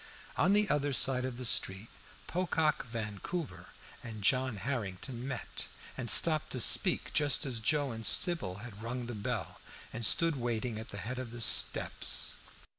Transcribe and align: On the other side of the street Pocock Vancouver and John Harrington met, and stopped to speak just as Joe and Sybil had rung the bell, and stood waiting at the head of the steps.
On 0.35 0.53
the 0.53 0.67
other 0.67 0.93
side 0.93 1.25
of 1.25 1.37
the 1.37 1.45
street 1.45 1.87
Pocock 2.25 2.87
Vancouver 2.87 3.67
and 4.01 4.23
John 4.23 4.57
Harrington 4.57 5.27
met, 5.27 5.67
and 5.95 6.09
stopped 6.09 6.49
to 6.53 6.59
speak 6.59 7.13
just 7.13 7.45
as 7.45 7.59
Joe 7.59 7.91
and 7.91 8.03
Sybil 8.03 8.55
had 8.65 8.81
rung 8.81 9.05
the 9.05 9.13
bell, 9.13 9.59
and 9.93 10.03
stood 10.03 10.37
waiting 10.37 10.79
at 10.79 10.89
the 10.89 10.97
head 10.97 11.19
of 11.19 11.29
the 11.29 11.39
steps. 11.39 12.33